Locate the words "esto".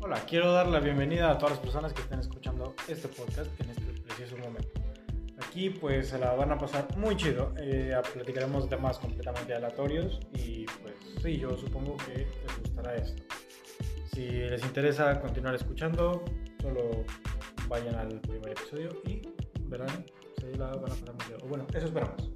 12.96-13.22